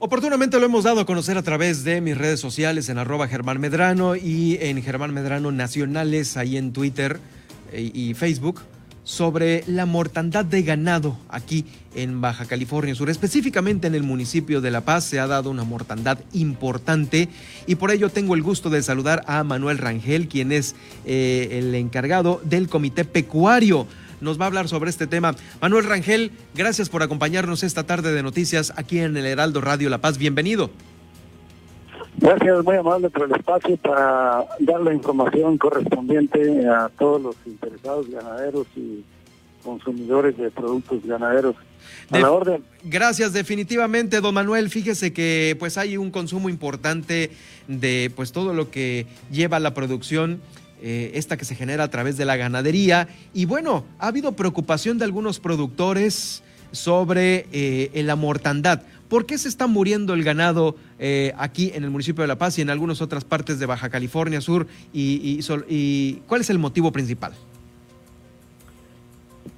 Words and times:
Oportunamente 0.00 0.60
lo 0.60 0.66
hemos 0.66 0.84
dado 0.84 1.00
a 1.00 1.06
conocer 1.06 1.36
a 1.38 1.42
través 1.42 1.82
de 1.82 2.00
mis 2.00 2.16
redes 2.16 2.38
sociales 2.38 2.88
en 2.88 2.98
arroba 2.98 3.26
Germán 3.26 3.58
Medrano 3.58 4.14
y 4.14 4.56
en 4.60 4.80
Germán 4.80 5.12
Medrano 5.12 5.50
Nacionales 5.50 6.36
ahí 6.36 6.56
en 6.56 6.72
Twitter 6.72 7.18
eh, 7.72 7.90
y 7.92 8.14
Facebook 8.14 8.60
sobre 9.02 9.64
la 9.66 9.86
mortandad 9.86 10.44
de 10.44 10.62
ganado 10.62 11.18
aquí 11.28 11.64
en 11.96 12.20
Baja 12.20 12.44
California 12.44 12.94
Sur. 12.94 13.10
Específicamente 13.10 13.88
en 13.88 13.96
el 13.96 14.04
municipio 14.04 14.60
de 14.60 14.70
La 14.70 14.82
Paz 14.82 15.02
se 15.02 15.18
ha 15.18 15.26
dado 15.26 15.50
una 15.50 15.64
mortandad 15.64 16.20
importante 16.32 17.28
y 17.66 17.74
por 17.74 17.90
ello 17.90 18.08
tengo 18.08 18.36
el 18.36 18.42
gusto 18.44 18.70
de 18.70 18.84
saludar 18.84 19.24
a 19.26 19.42
Manuel 19.42 19.78
Rangel, 19.78 20.28
quien 20.28 20.52
es 20.52 20.76
eh, 21.06 21.48
el 21.58 21.74
encargado 21.74 22.40
del 22.44 22.68
Comité 22.68 23.04
Pecuario 23.04 23.88
nos 24.20 24.40
va 24.40 24.44
a 24.44 24.46
hablar 24.48 24.68
sobre 24.68 24.90
este 24.90 25.06
tema. 25.06 25.34
Manuel 25.60 25.84
Rangel, 25.84 26.32
gracias 26.54 26.88
por 26.88 27.02
acompañarnos 27.02 27.62
esta 27.62 27.84
tarde 27.84 28.12
de 28.12 28.22
noticias 28.22 28.72
aquí 28.76 28.98
en 29.00 29.16
el 29.16 29.26
Heraldo 29.26 29.60
Radio 29.60 29.90
La 29.90 29.98
Paz. 29.98 30.18
Bienvenido. 30.18 30.70
Gracias, 32.20 32.64
muy 32.64 32.76
amable 32.76 33.10
por 33.10 33.28
el 33.28 33.36
espacio 33.36 33.76
para 33.76 34.44
dar 34.58 34.80
la 34.80 34.92
información 34.92 35.56
correspondiente 35.56 36.66
a 36.68 36.90
todos 36.98 37.22
los 37.22 37.36
interesados 37.46 38.10
ganaderos 38.10 38.66
y 38.76 39.04
consumidores 39.62 40.36
de 40.36 40.50
productos 40.50 41.04
ganaderos. 41.04 41.54
A 42.10 42.18
la 42.18 42.30
orden. 42.30 42.64
Gracias, 42.82 43.32
definitivamente, 43.32 44.20
don 44.20 44.34
Manuel. 44.34 44.68
Fíjese 44.68 45.12
que 45.12 45.56
pues 45.58 45.78
hay 45.78 45.96
un 45.96 46.10
consumo 46.10 46.48
importante 46.48 47.30
de 47.68 48.10
pues 48.16 48.32
todo 48.32 48.52
lo 48.52 48.70
que 48.70 49.06
lleva 49.30 49.60
la 49.60 49.74
producción 49.74 50.40
eh, 50.80 51.12
esta 51.14 51.36
que 51.36 51.44
se 51.44 51.54
genera 51.54 51.84
a 51.84 51.90
través 51.90 52.16
de 52.16 52.24
la 52.24 52.36
ganadería. 52.36 53.08
Y 53.34 53.44
bueno, 53.46 53.84
ha 53.98 54.08
habido 54.08 54.32
preocupación 54.32 54.98
de 54.98 55.04
algunos 55.04 55.40
productores 55.40 56.42
sobre 56.72 57.46
eh, 57.52 58.02
la 58.04 58.16
mortandad. 58.16 58.82
¿Por 59.08 59.24
qué 59.24 59.38
se 59.38 59.48
está 59.48 59.66
muriendo 59.66 60.12
el 60.12 60.22
ganado 60.22 60.76
eh, 60.98 61.32
aquí 61.38 61.72
en 61.74 61.82
el 61.82 61.90
municipio 61.90 62.22
de 62.22 62.28
La 62.28 62.36
Paz 62.36 62.58
y 62.58 62.62
en 62.62 62.70
algunas 62.70 63.00
otras 63.00 63.24
partes 63.24 63.58
de 63.58 63.66
Baja 63.66 63.88
California 63.88 64.40
Sur? 64.40 64.66
¿Y, 64.92 65.40
y, 65.68 66.22
cuál 66.26 66.42
es 66.42 66.50
el 66.50 66.58
motivo 66.58 66.92
principal? 66.92 67.32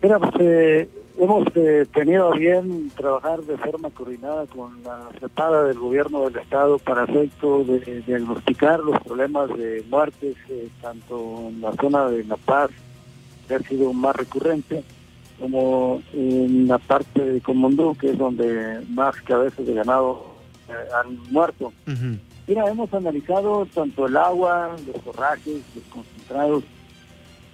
Mira, 0.00 0.18
pues, 0.20 0.88
hemos 1.20 1.46
eh, 1.54 1.86
tenido 1.92 2.32
bien 2.32 2.90
trabajar 2.96 3.40
de 3.42 3.58
forma 3.58 3.90
coordinada 3.90 4.46
con 4.46 4.82
la 4.82 5.08
cepada 5.20 5.64
del 5.64 5.78
gobierno 5.78 6.24
del 6.24 6.36
estado 6.36 6.78
para 6.78 7.04
efecto 7.04 7.62
de, 7.64 8.02
diagnosticar 8.06 8.80
los 8.80 8.98
problemas 9.00 9.50
de 9.50 9.84
muertes 9.90 10.36
eh, 10.48 10.68
tanto 10.80 11.48
en 11.48 11.60
la 11.60 11.72
zona 11.74 12.06
de 12.06 12.24
La 12.24 12.36
Paz, 12.36 12.70
que 13.46 13.54
ha 13.54 13.58
sido 13.60 13.92
más 13.92 14.16
recurrente, 14.16 14.82
como 15.38 16.02
en 16.14 16.66
la 16.66 16.78
parte 16.78 17.22
de 17.22 17.40
Comondú, 17.42 17.94
que 17.96 18.10
es 18.10 18.18
donde 18.18 18.80
más 18.88 19.14
cabezas 19.22 19.66
de 19.66 19.74
ganado 19.74 20.24
eh, 20.68 20.72
han 20.98 21.18
muerto. 21.30 21.72
Mira, 22.46 22.68
hemos 22.68 22.92
analizado 22.94 23.66
tanto 23.74 24.06
el 24.06 24.16
agua, 24.16 24.74
los 24.86 25.02
forrajes, 25.02 25.62
los 25.74 25.84
concentrados, 25.90 26.64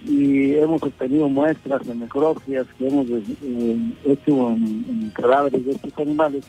y 0.05 0.55
hemos 0.55 0.81
obtenido 0.83 1.27
muestras 1.27 1.85
de 1.85 1.95
necropsias 1.95 2.67
que 2.77 2.87
hemos 2.87 3.07
eh, 3.09 3.77
hecho 4.05 4.49
en, 4.51 5.11
cadáveres 5.13 5.65
de 5.65 5.71
estos 5.71 5.97
animales 5.97 6.45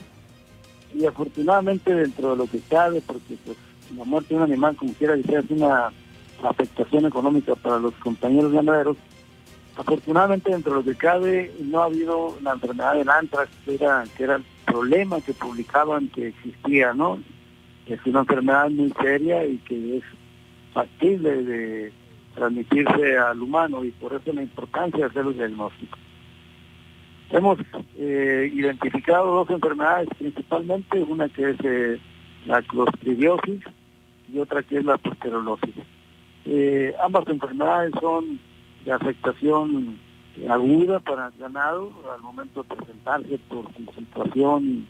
y 0.95 1.07
afortunadamente 1.07 1.95
dentro 1.95 2.31
de 2.31 2.37
lo 2.37 2.47
que 2.47 2.61
cabe, 2.69 3.01
porque 3.01 3.37
pues 3.45 3.57
la 3.97 4.05
muerte 4.05 4.35
de 4.35 4.37
un 4.37 4.43
animal 4.43 4.77
como 4.77 4.93
quiera 4.95 5.17
decir 5.17 5.37
es 5.37 5.51
una 5.51 5.91
afectación 6.43 7.07
económica 7.07 7.55
para 7.57 7.79
los 7.79 7.95
compañeros 7.95 8.53
ganaderos, 8.53 8.97
afortunadamente 9.77 10.51
dentro 10.51 10.73
de 10.73 10.79
lo 10.79 10.85
que 10.85 10.97
cabe 10.97 11.53
no 11.61 11.81
ha 11.81 11.87
habido 11.87 12.37
la 12.43 12.53
enfermedad 12.53 12.95
del 12.95 13.09
antrax, 13.09 13.51
que 13.65 13.75
era, 13.75 14.05
que 14.17 14.25
era 14.25 14.37
el 14.37 14.45
problema 14.67 15.21
que 15.21 15.33
publicaban 15.33 16.09
que 16.09 16.29
existía, 16.29 16.93
¿no? 16.93 17.19
Que 17.87 17.95
es 17.95 18.07
una 18.07 18.21
enfermedad 18.21 18.71
muy 18.71 18.93
seria 19.01 19.47
y 19.47 19.59
que 19.59 19.99
es 19.99 20.05
factible 20.75 21.43
de 21.43 21.93
transmitirse 22.39 23.19
al 23.19 23.43
humano 23.43 23.85
y 23.85 23.91
por 23.91 24.15
eso 24.15 24.33
la 24.33 24.43
importancia 24.43 25.01
de 25.01 25.07
hacer 25.07 25.25
los 25.25 25.35
diagnósticos. 25.35 25.99
Hemos 27.31 27.59
eh, 27.97 28.51
identificado 28.55 29.35
dos 29.35 29.51
enfermedades 29.51 30.09
principalmente, 30.19 31.03
una 31.03 31.29
que 31.29 31.51
es 31.51 31.57
eh, 31.65 32.01
la 32.47 32.63
clostridiosis 32.63 33.63
y 34.33 34.39
otra 34.39 34.63
que 34.63 34.79
es 34.79 34.85
la 34.85 34.97
posterolosis. 34.97 35.75
Eh, 36.47 36.95
ambas 37.03 37.27
enfermedades 37.29 37.93
son 38.01 38.39
de 38.85 38.93
afectación 38.93 39.99
aguda 40.49 41.01
para 41.01 41.27
el 41.27 41.33
ganado 41.39 41.93
al 42.15 42.23
momento 42.23 42.63
de 42.63 42.77
presentarse 42.77 43.39
por 43.49 43.65
su 43.75 43.93
situación 43.93 44.87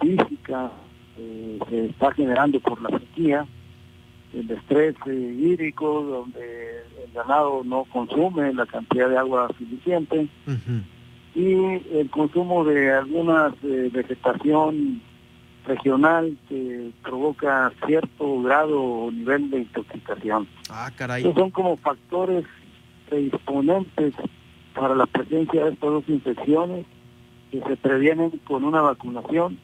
física, 0.00 0.72
se 1.68 1.86
está 1.86 2.12
generando 2.12 2.58
por 2.60 2.80
la 2.82 2.98
sequía, 2.98 3.46
el 4.34 4.50
estrés 4.50 4.94
hídrico, 5.06 6.02
donde 6.02 6.82
el 7.04 7.12
ganado 7.12 7.62
no 7.64 7.84
consume 7.84 8.52
la 8.54 8.66
cantidad 8.66 9.08
de 9.08 9.18
agua 9.18 9.48
suficiente 9.58 10.28
y 11.34 11.52
el 11.96 12.10
consumo 12.10 12.64
de 12.64 12.92
alguna 12.92 13.52
eh, 13.62 13.90
vegetación 13.92 15.02
regional 15.66 16.36
que 16.48 16.90
provoca 17.02 17.72
cierto 17.86 18.42
grado 18.42 18.80
o 18.82 19.10
nivel 19.10 19.50
de 19.50 19.58
intoxicación. 19.58 20.48
Ah, 20.70 20.90
caray. 20.96 21.22
Estos 21.22 21.34
son 21.34 21.50
como 21.50 21.76
factores 21.76 22.44
predisponentes 23.08 24.14
para 24.74 24.94
la 24.94 25.06
presencia 25.06 25.64
de 25.64 25.72
estas 25.72 25.90
dos 25.90 26.04
infecciones 26.08 26.86
que 27.50 27.60
se 27.60 27.76
previenen 27.76 28.30
con 28.44 28.64
una 28.64 28.80
vacunación 28.80 29.58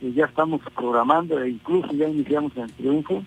que 0.00 0.12
ya 0.12 0.26
estamos 0.26 0.60
programando 0.74 1.40
e 1.40 1.50
incluso 1.50 1.90
ya 1.92 2.08
iniciamos 2.08 2.54
en 2.56 2.66
triunfo 2.68 3.24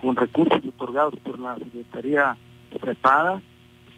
con 0.00 0.16
recursos 0.16 0.60
otorgados 0.66 1.14
por 1.22 1.38
la 1.38 1.56
Secretaría 1.56 2.36
Prepada, 2.80 3.42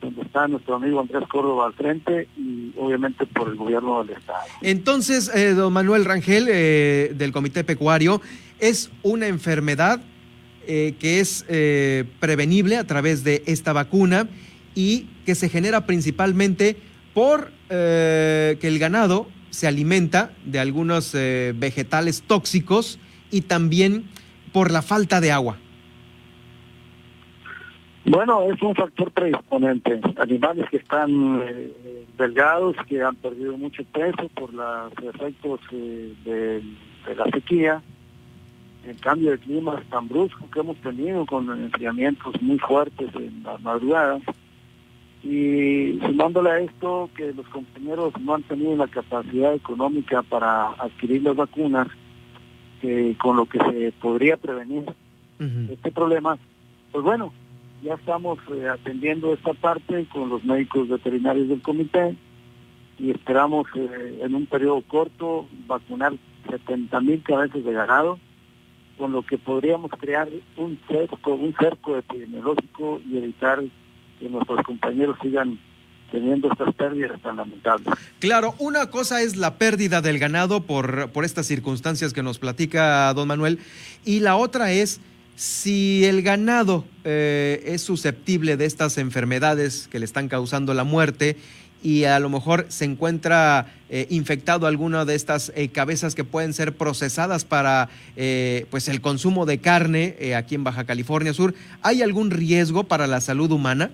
donde 0.01 0.23
está 0.23 0.49
nuestro 0.49 0.75
amigo 0.75 1.01
Andrés 1.01 1.23
Córdoba 1.29 1.67
al 1.67 1.75
frente 1.75 2.29
y 2.37 2.73
obviamente 2.77 3.25
por 3.27 3.49
el 3.49 3.55
gobierno 3.55 4.03
del 4.03 4.17
Estado. 4.17 4.41
Entonces, 4.61 5.31
eh, 5.35 5.55
don 5.55 5.73
Manuel 5.73 6.05
Rangel, 6.05 6.49
eh, 6.49 7.13
del 7.15 7.33
Comité 7.33 7.63
Pecuario, 7.65 8.21
es 8.59 8.91
una 9.03 9.29
enfermedad 9.29 10.01
eh, 10.67 10.95
que 10.99 11.21
es 11.21 11.45
prevenible 12.21 12.77
a 12.77 12.85
través 12.85 13.25
de 13.25 13.43
esta 13.47 13.73
vacuna 13.73 14.29
y 14.75 15.07
que 15.25 15.35
se 15.35 15.49
genera 15.49 15.87
principalmente 15.87 16.77
por 17.15 17.51
que 17.69 18.59
el 18.61 18.79
ganado 18.79 19.27
se 19.51 19.67
alimenta 19.67 20.33
de 20.45 20.59
algunos 20.59 21.13
vegetales 21.15 22.23
tóxicos 22.27 22.99
y 23.31 23.43
también 23.43 24.05
por 24.53 24.71
la 24.71 24.83
falta 24.83 25.23
de 25.23 25.33
agua. 25.33 25.57
Bueno, 28.13 28.43
es 28.43 28.61
un 28.61 28.75
factor 28.75 29.11
predisponente. 29.11 29.99
Animales 30.19 30.69
que 30.69 30.77
están 30.77 31.41
eh, 31.49 32.05
delgados, 32.19 32.77
que 32.87 33.03
han 33.03 33.17
perdido 33.17 33.57
mucho 33.57 33.83
peso 33.85 34.29
por 34.35 34.53
los 34.53 34.93
efectos 35.15 35.61
eh, 35.73 36.13
de, 36.23 37.15
la 37.15 37.25
sequía, 37.31 37.83
el 38.85 39.01
cambio 39.01 39.31
de 39.31 39.39
clima 39.39 39.83
tan 39.89 40.09
brusco 40.09 40.45
que 40.51 40.61
hemos 40.61 40.77
tenido 40.83 41.25
con 41.25 41.49
enfriamientos 41.59 42.35
muy 42.43 42.59
fuertes 42.59 43.09
en 43.15 43.45
las 43.45 43.59
madrugadas. 43.63 44.21
Y 45.25 45.99
sumándole 46.01 46.51
a 46.51 46.59
esto 46.59 47.09
que 47.17 47.33
los 47.33 47.49
compañeros 47.49 48.13
no 48.21 48.35
han 48.35 48.43
tenido 48.43 48.77
la 48.77 48.89
capacidad 48.89 49.55
económica 49.55 50.23
para 50.23 50.73
adquirir 50.73 51.23
las 51.23 51.37
vacunas, 51.37 51.89
con 53.17 53.37
lo 53.39 53.47
que 53.47 53.59
se 53.59 53.93
podría 54.03 54.37
prevenir 54.37 54.85
este 55.71 55.91
problema, 55.93 56.37
pues 56.91 57.05
bueno, 57.05 57.33
ya 57.83 57.95
estamos 57.95 58.39
eh, 58.55 58.69
atendiendo 58.69 59.33
esta 59.35 59.55
parte 59.55 60.07
con 60.13 60.29
los 60.29 60.45
médicos 60.45 60.89
veterinarios 60.89 61.49
del 61.49 61.61
comité 61.61 62.17
y 62.99 63.11
esperamos 63.11 63.67
eh, 63.75 64.21
en 64.23 64.35
un 64.35 64.47
periodo 64.47 64.83
corto 64.83 65.49
vacunar 65.67 66.13
70 66.49 67.01
mil 67.01 67.23
cabezas 67.23 67.65
de 67.65 67.73
ganado, 67.73 68.19
con 68.99 69.13
lo 69.13 69.23
que 69.23 69.39
podríamos 69.39 69.91
crear 69.99 70.29
un 70.57 70.79
cerco, 70.87 71.35
un 71.35 71.55
cerco 71.59 71.97
epidemiológico 71.97 73.01
y 73.09 73.19
evitar 73.19 73.63
que 74.21 74.29
nuestros 74.29 74.65
compañeros 74.65 75.17
sigan 75.21 75.59
teniendo 76.13 76.53
estas 76.53 76.75
pérdidas 76.75 77.21
tan 77.23 77.37
lamentables. 77.37 77.89
Claro, 78.21 78.55
una 78.59 78.91
cosa 78.91 79.23
es 79.23 79.37
la 79.37 79.57
pérdida 79.57 80.03
del 80.03 80.19
ganado 80.19 80.63
por, 80.63 81.11
por 81.11 81.25
estas 81.25 81.47
circunstancias 81.47 82.13
que 82.13 82.23
nos 82.23 82.39
platica 82.39 83.13
don 83.15 83.27
Manuel, 83.27 83.59
y 84.05 84.21
la 84.21 84.37
otra 84.37 84.73
es 84.73 85.01
si 85.37 86.05
el 86.05 86.23
ganado 86.23 86.85
eh, 87.05 87.63
es 87.67 87.83
susceptible 87.83 88.57
de 88.57 88.67
estas 88.67 88.99
enfermedades 88.99 89.89
que 89.89 89.99
le 89.99 90.05
están 90.05 90.29
causando 90.29 90.75
la 90.75 90.85
muerte 90.85 91.37
y 91.83 92.05
a 92.05 92.21
lo 92.21 92.29
mejor 92.29 92.67
se 92.69 92.85
encuentra 92.85 93.67
eh, 93.91 94.07
infectado 94.09 94.67
alguna 94.67 95.05
de 95.05 95.17
estas 95.17 95.53
eh, 95.57 95.69
cabezas 95.69 96.15
que 96.15 96.23
pueden 96.23 96.53
ser 96.53 96.77
procesadas 96.77 97.45
para 97.45 97.89
pues 98.71 98.89
el 98.89 99.01
consumo 99.01 99.47
de 99.47 99.59
carne 99.59 100.17
aquí 100.37 100.55
en 100.55 100.65
Baja 100.65 100.85
California 100.85 101.35
Sur, 101.35 101.55
¿hay 101.83 102.03
algún 102.03 102.31
riesgo 102.31 102.85
para 102.85 103.07
la 103.07 103.21
salud 103.21 103.51
humana? 103.51 103.91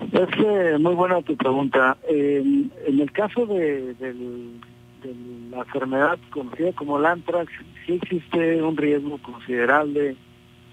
Es 0.00 0.80
muy 0.80 0.94
buena 0.94 1.20
tu 1.22 1.36
pregunta. 1.36 1.98
en 2.08 2.70
el 2.86 3.12
caso 3.12 3.46
de, 3.46 3.94
la 5.50 5.58
enfermedad 5.58 6.18
conocida 6.30 6.72
como 6.72 6.98
el 6.98 7.06
antrax, 7.06 7.50
sí 7.86 7.94
existe 7.94 8.62
un 8.62 8.76
riesgo 8.76 9.18
considerable 9.18 10.16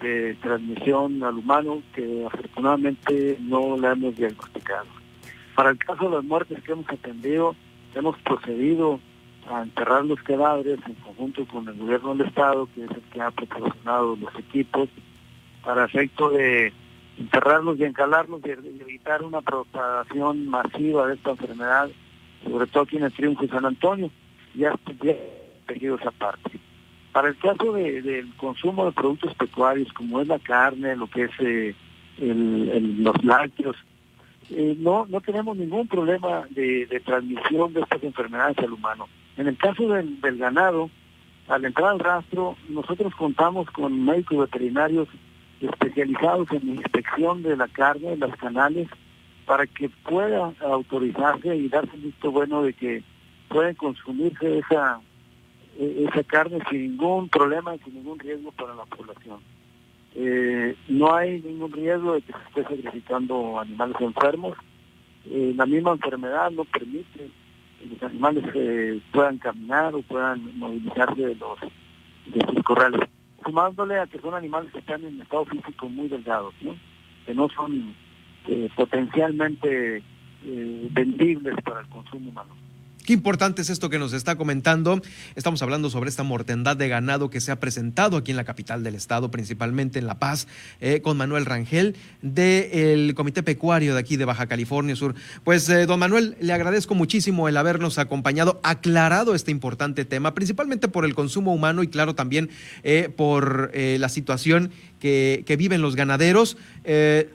de 0.02 0.36
transmisión 0.42 1.24
al 1.24 1.38
humano 1.38 1.82
que 1.94 2.26
afortunadamente 2.26 3.38
no 3.42 3.78
la 3.78 3.94
hemos 3.94 4.16
diagnosticado. 4.16 4.88
Para 5.56 5.70
el 5.70 5.78
caso 5.78 6.10
de 6.10 6.16
las 6.18 6.26
muertes 6.26 6.62
que 6.64 6.74
hemos 6.74 6.90
atendido, 6.90 7.56
hemos 7.94 8.18
procedido 8.20 9.00
a 9.50 9.62
enterrar 9.62 10.04
los 10.06 10.22
cadáveres 10.24 10.80
en 10.86 10.96
conjunto 10.96 11.46
con 11.48 11.68
el 11.68 11.76
gobierno 11.76 12.16
del 12.16 12.28
Estado, 12.28 12.68
que 12.74 12.84
es 12.84 12.92
el 12.92 13.02
que 13.14 13.22
ha 13.22 13.32
proporcionado 13.32 14.16
los 14.16 14.36
equipos, 14.36 14.90
para 15.64 15.86
efecto 15.86 16.30
de 16.30 16.74
enterrarlos 17.18 17.80
y 17.80 17.84
encalarlos 17.86 18.42
y 18.46 18.50
evitar 18.82 19.24
una 19.24 19.42
propagación 19.42 20.48
masiva 20.48 21.08
de 21.08 21.16
esta 21.16 21.32
enfermedad, 21.32 21.90
sobre 22.50 22.68
todo 22.68 22.84
aquí 22.84 22.98
en 22.98 23.04
el 23.04 23.14
Triunfo 23.14 23.44
y 23.44 23.50
San 23.50 23.66
Antonio, 23.66 24.10
ya, 24.54 24.74
ya 25.04 25.16
tejidos 25.68 26.02
aparte. 26.06 26.60
Para 27.12 27.30
el 27.30 27.38
caso 27.38 27.74
del 27.74 28.36
consumo 28.38 28.86
de 28.86 28.92
productos 28.92 29.34
pecuarios, 29.36 29.92
como 29.94 30.22
es 30.22 30.28
la 30.28 30.40
carne, 30.40 30.96
lo 30.96 31.08
que 31.08 31.24
es 31.24 31.32
eh, 31.40 31.76
los 32.18 33.24
lácteos, 33.24 33.78
eh, 34.50 34.76
no, 34.78 35.06
no 35.08 35.22
tenemos 35.22 35.58
ningún 35.58 35.88
problema 35.88 36.46
de, 36.50 37.02
transmisión 37.04 37.74
de 37.74 37.82
estas 37.82 38.04
enfermedades 38.04 38.58
al 38.60 38.74
humano. 38.74 39.08
En 39.38 39.48
el 39.48 39.58
caso 39.58 39.88
del, 39.88 40.20
ganado, 40.38 40.90
al 41.48 41.66
entrar 41.66 41.90
al 41.90 42.00
rastro, 42.00 42.56
nosotros 42.70 43.14
contamos 43.16 43.70
con 43.72 44.06
médicos 44.06 44.50
veterinarios 44.52 45.08
especializados 45.62 46.52
en 46.52 46.70
inspección 46.70 47.42
de 47.44 47.58
la 47.58 47.68
carne, 47.68 48.18
las 48.18 48.36
canales, 48.38 48.88
para 49.46 49.68
que 49.68 49.90
pueda 49.90 50.54
autorizarse 50.62 51.56
y 51.56 51.70
darse 51.70 51.96
visto 51.98 52.32
bueno 52.32 52.64
de 52.64 52.74
que 52.74 53.04
pueden 53.50 53.76
consumirse 53.76 54.60
esa, 54.60 55.00
e, 55.78 56.06
esa 56.10 56.24
carne 56.24 56.60
sin 56.70 56.92
ningún 56.92 57.30
problema 57.30 57.76
y 57.76 57.80
sin 57.80 57.96
ningún 57.96 58.20
riesgo 58.20 58.52
para 58.52 58.74
la 58.76 58.86
población. 58.86 59.40
Eh, 60.16 60.76
no 60.88 61.14
hay 61.14 61.42
ningún 61.42 61.72
riesgo 61.74 62.14
de 62.14 62.22
que 62.22 62.34
se 62.34 62.40
esté 62.40 62.76
sacrificando 62.76 63.60
animales 63.60 63.98
enfermos. 64.00 64.58
Eh, 65.26 65.54
la 65.56 65.66
misma 65.66 65.92
enfermedad 65.92 66.52
no 66.52 66.64
permite 66.66 67.30
que 67.80 67.86
los 67.88 68.02
animales 68.04 68.46
eh, 68.54 69.00
puedan 69.12 69.38
caminar 69.38 69.94
o 69.94 70.02
puedan 70.04 70.58
movilizarse 70.58 71.22
de 71.22 71.36
los 71.36 71.60
de 71.60 72.46
sus 72.48 72.64
corrales. 72.64 73.02
Sumándole 73.44 74.00
a 74.00 74.08
que 74.08 74.20
son 74.20 74.34
animales 74.34 74.72
que 74.72 74.80
están 74.80 75.04
en 75.04 75.22
estado 75.22 75.46
físico 75.46 75.88
muy 75.88 76.08
delgados, 76.08 76.54
que 77.26 77.34
no 77.36 77.48
son 77.50 77.94
potencialmente 78.76 80.04
vendibles 80.44 81.56
para 81.64 81.82
el 81.82 81.88
consumo 81.88 82.30
humano. 82.30 82.65
Qué 83.06 83.14
importante 83.14 83.62
es 83.62 83.70
esto 83.70 83.92
que 83.92 84.00
nos 84.00 84.14
está 84.14 84.36
comentando. 84.36 85.00
Estamos 85.36 85.62
hablando 85.62 85.92
sobre 85.92 86.10
esta 86.10 86.24
mortandad 86.24 86.76
de 86.76 86.88
ganado 86.88 87.30
que 87.30 87.40
se 87.40 87.52
ha 87.52 87.60
presentado 87.60 88.18
aquí 88.18 88.32
en 88.32 88.38
la 88.38 88.46
capital 88.46 88.84
del 88.84 88.96
estado, 88.96 89.30
principalmente 89.30 90.00
en 90.00 90.08
La 90.08 90.18
Paz, 90.18 90.48
eh, 90.82 91.02
con 91.04 91.16
Manuel 91.16 91.46
Rangel 91.46 91.96
del 92.24 93.14
Comité 93.14 93.44
Pecuario 93.44 93.94
de 93.94 94.00
aquí 94.00 94.18
de 94.18 94.26
Baja 94.26 94.48
California 94.48 94.96
Sur. 94.96 95.14
Pues, 95.44 95.70
eh, 95.70 95.86
don 95.86 96.00
Manuel, 96.00 96.36
le 96.42 96.52
agradezco 96.52 96.96
muchísimo 96.96 97.48
el 97.48 97.58
habernos 97.58 98.00
acompañado, 98.00 98.60
aclarado 98.64 99.36
este 99.36 99.52
importante 99.52 100.04
tema, 100.04 100.34
principalmente 100.34 100.88
por 100.88 101.06
el 101.06 101.14
consumo 101.14 101.54
humano 101.54 101.84
y, 101.84 101.88
claro, 101.90 102.16
también 102.16 102.50
eh, 102.84 103.14
por 103.16 103.72
la 103.76 104.10
situación 104.10 104.72
que, 105.00 105.56
viven 105.60 105.84
los 105.84 105.96
ganaderos. 105.96 106.58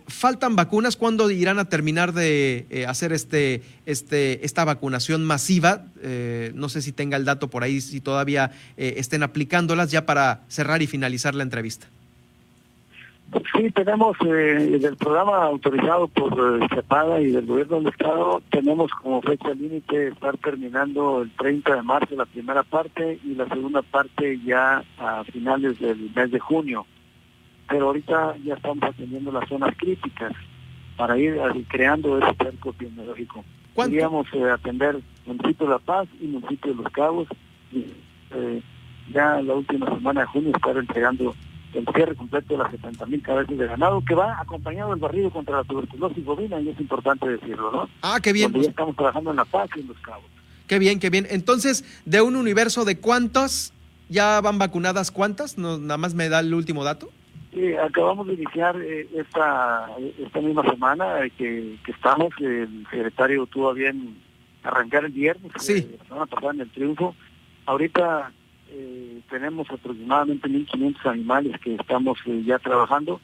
¿Faltan 0.08 0.56
vacunas? 0.56 0.96
¿Cuándo 0.96 1.31
irán 1.31 1.61
a 1.61 1.66
terminar 1.66 2.12
de 2.12 2.84
hacer 2.88 3.12
este, 3.12 3.62
este, 3.90 4.44
esta 4.44 4.64
vacunación 4.64 5.25
masiva? 5.25 5.87
Eh, 6.02 6.52
no 6.54 6.69
sé 6.69 6.82
si 6.82 6.92
tenga 6.92 7.16
el 7.16 7.25
dato 7.25 7.48
por 7.48 7.62
ahí, 7.62 7.81
si 7.81 8.00
todavía 8.00 8.52
estén 8.76 9.22
aplicándolas 9.22 9.90
ya 9.90 10.06
para 10.06 10.42
cerrar 10.48 10.82
y 10.82 10.87
finalizar 10.87 11.34
la 11.34 11.42
entrevista. 11.42 11.87
Sí, 13.54 13.70
tenemos 13.70 14.16
del 14.19 14.96
programa 14.96 15.44
autorizado 15.44 16.08
por 16.08 16.34
CEPADA 16.75 17.20
y 17.20 17.31
del 17.31 17.46
gobierno 17.46 17.76
del 17.76 17.88
Estado, 17.88 18.42
tenemos 18.50 18.90
como 18.92 19.22
fecha 19.22 19.50
límite 19.50 20.08
estar 20.08 20.37
terminando 20.38 21.22
el 21.22 21.31
30 21.37 21.76
de 21.76 21.82
marzo 21.82 22.16
la 22.16 22.26
primera 22.26 22.64
parte 22.64 23.20
y 23.25 23.34
la 23.34 23.48
segunda 23.48 23.82
parte 23.82 24.40
ya 24.44 24.82
a 24.98 25.22
finales 25.25 25.78
del 25.78 26.10
mes 26.14 26.32
de 26.32 26.40
junio 26.40 26.87
pero 27.70 27.87
ahorita 27.87 28.37
ya 28.44 28.54
estamos 28.54 28.82
atendiendo 28.82 29.31
las 29.31 29.48
zonas 29.48 29.75
críticas 29.76 30.32
para 30.96 31.16
ir 31.16 31.40
creando 31.69 32.19
ese 32.19 32.34
cerco 32.37 32.70
epidemiológico. 32.70 33.44
Podríamos 33.75 34.26
eh, 34.32 34.50
atender 34.50 35.00
municipio 35.26 35.67
de 35.67 35.72
La 35.72 35.78
Paz 35.78 36.08
y 36.20 36.26
municipio 36.26 36.72
de 36.75 36.82
Los 36.82 36.93
Cabos 36.93 37.28
y 37.72 37.87
eh, 38.31 38.62
ya 39.12 39.40
la 39.43 39.55
última 39.55 39.87
semana 39.87 40.22
de 40.22 40.26
junio 40.26 40.52
estar 40.55 40.76
entregando 40.76 41.34
el 41.72 41.87
cierre 41.94 42.14
completo 42.17 42.55
de 42.55 42.58
las 42.58 42.70
70 42.72 43.06
mil 43.06 43.22
cabezas 43.22 43.56
de 43.56 43.67
ganado 43.67 44.02
que 44.05 44.14
va 44.14 44.40
acompañado 44.40 44.90
del 44.90 44.99
barrido 44.99 45.31
contra 45.31 45.58
la 45.58 45.64
tuberculosis 45.64 46.25
bovina 46.25 46.61
y 46.61 46.69
es 46.69 46.81
importante 46.81 47.28
decirlo, 47.28 47.70
¿no? 47.70 47.88
Ah, 48.02 48.19
qué 48.20 48.32
bien. 48.32 48.52
ya 48.52 48.70
estamos 48.70 48.96
trabajando 48.96 49.31
en 49.31 49.37
La 49.37 49.44
Paz 49.44 49.70
y 49.76 49.81
en 49.81 49.88
Los 49.88 49.99
Cabos. 49.99 50.25
Qué 50.66 50.78
bien, 50.78 50.99
qué 51.00 51.11
bien. 51.11 51.26
Entonces, 51.31 51.84
de 52.05 52.20
un 52.23 52.37
universo 52.37 52.84
de 52.84 52.99
cuántos 52.99 53.73
ya 54.08 54.40
van 54.40 54.58
vacunadas, 54.58 55.11
¿cuántas? 55.11 55.58
No, 55.58 55.78
nada 55.78 55.99
más 55.99 56.14
me 56.14 56.28
da 56.28 56.40
el 56.40 56.52
último 56.55 56.84
dato. 56.84 57.11
Sí, 57.52 57.75
acabamos 57.75 58.29
de 58.29 58.35
iniciar 58.35 58.81
eh, 58.81 59.08
esta 59.12 59.88
esta 60.19 60.41
misma 60.41 60.62
semana 60.62 61.25
eh, 61.25 61.32
que, 61.37 61.79
estamos, 61.88 62.32
el 62.38 62.87
secretario 62.88 63.44
tuvo 63.47 63.75
bien 63.75 64.17
arrancar 64.62 65.05
el 65.05 65.12
viernes, 65.12 65.50
sí. 65.58 65.79
Eh, 65.79 65.97
la 65.99 66.05
semana 66.05 66.26
pasada 66.26 66.52
en 66.52 66.61
el 66.61 66.70
triunfo. 66.70 67.14
Ahorita 67.67 68.32
tenemos 69.29 69.69
aproximadamente 69.69 70.49
1.500 70.49 71.11
animales 71.11 71.61
que 71.61 71.75
estamos 71.75 72.19
ya 72.44 72.58
trabajando, 72.61 73.20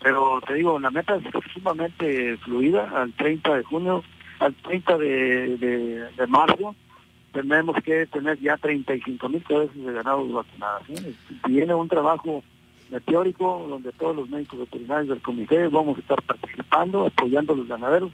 pero 0.00 0.40
te 0.46 0.54
digo, 0.54 0.78
la 0.78 0.90
meta 0.90 1.16
es 1.16 1.22
sumamente 1.52 2.36
fluida, 2.38 2.88
al 2.94 3.12
30 3.12 3.56
de 3.56 3.62
junio, 3.64 4.04
al 4.38 4.54
30 4.54 4.98
de, 4.98 6.08
de, 6.16 6.26
marzo, 6.28 6.76
tenemos 7.32 7.76
que 7.82 8.06
tener 8.06 8.38
ya 8.38 8.56
35 8.56 9.28
mil 9.28 9.42
cabezas 9.42 9.76
de 9.76 9.92
ganado 9.92 10.28
vacunadas. 10.28 10.82
Viene 11.48 11.74
un 11.74 11.88
trabajo 11.88 12.44
teórico, 13.06 13.66
donde 13.68 13.92
todos 13.92 14.14
los 14.16 14.28
médicos 14.28 14.60
veterinarios 14.60 15.08
del 15.08 15.22
comité 15.22 15.68
vamos 15.68 15.96
a 15.98 16.00
estar 16.00 16.22
participando, 16.22 17.06
apoyando 17.06 17.52
a 17.52 17.56
los 17.56 17.68
ganaderos 17.68 18.12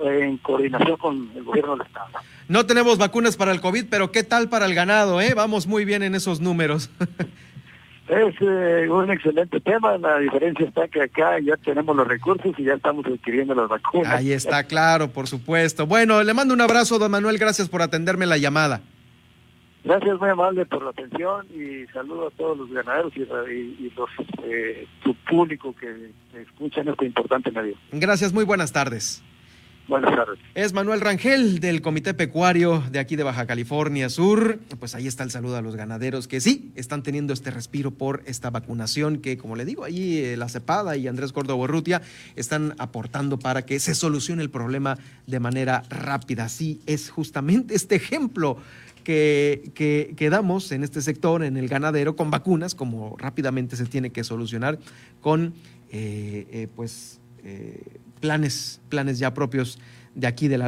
en 0.00 0.36
coordinación 0.38 0.96
con 0.96 1.30
el 1.34 1.44
gobierno 1.44 1.76
del 1.76 1.86
Estado. 1.86 2.08
No 2.48 2.66
tenemos 2.66 2.98
vacunas 2.98 3.36
para 3.36 3.52
el 3.52 3.60
COVID, 3.60 3.86
pero 3.90 4.12
¿qué 4.12 4.22
tal 4.22 4.48
para 4.48 4.66
el 4.66 4.74
ganado? 4.74 5.20
Eh? 5.20 5.34
Vamos 5.34 5.66
muy 5.66 5.84
bien 5.84 6.02
en 6.02 6.14
esos 6.14 6.40
números. 6.40 6.90
es 8.08 8.34
eh, 8.40 8.88
un 8.88 9.10
excelente 9.10 9.60
tema, 9.60 9.98
la 9.98 10.18
diferencia 10.18 10.66
está 10.66 10.88
que 10.88 11.02
acá 11.02 11.38
ya 11.40 11.56
tenemos 11.56 11.94
los 11.94 12.06
recursos 12.06 12.52
y 12.58 12.64
ya 12.64 12.74
estamos 12.74 13.06
adquiriendo 13.06 13.54
las 13.54 13.68
vacunas. 13.68 14.12
Ahí 14.12 14.32
está, 14.32 14.64
claro, 14.64 15.08
por 15.08 15.26
supuesto. 15.26 15.86
Bueno, 15.86 16.22
le 16.22 16.34
mando 16.34 16.54
un 16.54 16.60
abrazo, 16.60 16.98
don 16.98 17.10
Manuel, 17.10 17.38
gracias 17.38 17.68
por 17.68 17.82
atenderme 17.82 18.26
la 18.26 18.38
llamada. 18.38 18.80
Gracias, 19.88 20.20
muy 20.20 20.28
amable 20.28 20.66
por 20.66 20.82
la 20.82 20.90
atención 20.90 21.46
y 21.46 21.90
saludo 21.94 22.26
a 22.26 22.30
todos 22.32 22.58
los 22.58 22.70
ganaderos 22.70 23.10
y, 23.16 23.90
los, 23.96 24.10
eh, 24.44 24.86
su 25.02 25.14
público 25.14 25.74
que 25.74 26.12
escuchan 26.38 26.88
este 26.88 27.06
importante 27.06 27.50
medio. 27.50 27.74
Gracias, 27.92 28.34
muy 28.34 28.44
buenas 28.44 28.70
tardes. 28.70 29.24
Buenas 29.88 30.14
tardes. 30.14 30.38
Es 30.54 30.74
Manuel 30.74 31.00
Rangel 31.00 31.60
del 31.60 31.80
Comité 31.80 32.12
Pecuario 32.12 32.82
de 32.90 32.98
aquí 32.98 33.16
de 33.16 33.22
Baja 33.22 33.46
California 33.46 34.10
Sur. 34.10 34.58
Pues 34.78 34.94
ahí 34.94 35.06
está 35.06 35.24
el 35.24 35.30
saludo 35.30 35.56
a 35.56 35.62
los 35.62 35.76
ganaderos 35.76 36.28
que 36.28 36.42
sí 36.42 36.72
están 36.74 37.02
teniendo 37.02 37.32
este 37.32 37.50
respiro 37.50 37.90
por 37.90 38.22
esta 38.26 38.50
vacunación 38.50 39.16
que, 39.16 39.38
como 39.38 39.56
le 39.56 39.64
digo, 39.64 39.84
ahí 39.84 40.18
eh, 40.18 40.36
la 40.36 40.50
Cepada 40.50 40.94
y 40.98 41.08
Andrés 41.08 41.32
Córdoba 41.32 41.64
Urrutia 41.64 42.02
están 42.36 42.74
aportando 42.76 43.38
para 43.38 43.64
que 43.64 43.80
se 43.80 43.94
solucione 43.94 44.42
el 44.42 44.50
problema 44.50 44.98
de 45.26 45.40
manera 45.40 45.82
rápida. 45.88 46.44
Así 46.44 46.82
es 46.84 47.08
justamente 47.08 47.74
este 47.74 47.94
ejemplo 47.94 48.58
que, 49.04 49.72
que, 49.74 50.28
damos 50.28 50.70
en 50.70 50.84
este 50.84 51.00
sector, 51.00 51.42
en 51.42 51.56
el 51.56 51.66
ganadero, 51.66 52.14
con 52.14 52.30
vacunas, 52.30 52.74
como 52.74 53.16
rápidamente 53.16 53.74
se 53.74 53.86
tiene 53.86 54.10
que 54.10 54.22
solucionar 54.22 54.78
con 55.22 55.54
eh, 55.90 56.46
eh, 56.50 56.68
pues, 56.76 57.22
planes, 58.20 58.80
planes 58.88 59.18
ya 59.18 59.34
propios 59.34 59.78
de 60.14 60.26
aquí 60.26 60.48
de 60.48 60.58
la 60.58 60.66